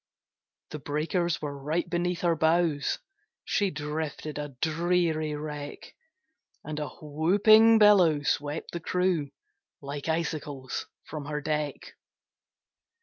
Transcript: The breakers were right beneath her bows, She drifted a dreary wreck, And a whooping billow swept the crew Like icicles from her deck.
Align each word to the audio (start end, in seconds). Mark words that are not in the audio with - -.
The 0.71 0.79
breakers 0.79 1.43
were 1.43 1.55
right 1.55 1.87
beneath 1.87 2.21
her 2.21 2.35
bows, 2.35 2.97
She 3.45 3.69
drifted 3.69 4.39
a 4.39 4.57
dreary 4.59 5.35
wreck, 5.35 5.93
And 6.63 6.79
a 6.79 6.89
whooping 6.89 7.77
billow 7.77 8.23
swept 8.23 8.71
the 8.71 8.79
crew 8.79 9.29
Like 9.79 10.09
icicles 10.09 10.87
from 11.03 11.25
her 11.25 11.39
deck. 11.39 11.93